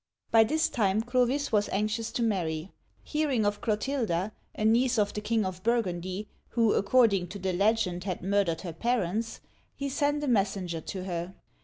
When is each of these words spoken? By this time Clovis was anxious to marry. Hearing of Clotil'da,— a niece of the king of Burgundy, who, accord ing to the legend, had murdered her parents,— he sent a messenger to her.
By 0.31 0.43
this 0.45 0.67
time 0.67 1.03
Clovis 1.03 1.51
was 1.51 1.69
anxious 1.69 2.11
to 2.13 2.23
marry. 2.23 2.71
Hearing 3.03 3.45
of 3.45 3.61
Clotil'da,— 3.61 4.31
a 4.55 4.65
niece 4.65 4.97
of 4.97 5.13
the 5.13 5.21
king 5.21 5.45
of 5.45 5.61
Burgundy, 5.61 6.27
who, 6.47 6.73
accord 6.73 7.13
ing 7.13 7.27
to 7.27 7.37
the 7.37 7.53
legend, 7.53 8.05
had 8.05 8.23
murdered 8.23 8.61
her 8.61 8.73
parents,— 8.73 9.41
he 9.77 9.89
sent 9.89 10.23
a 10.23 10.27
messenger 10.27 10.81
to 10.81 11.03
her. 11.03 11.35